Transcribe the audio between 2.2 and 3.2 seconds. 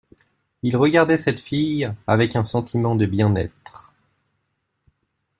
un sentiment de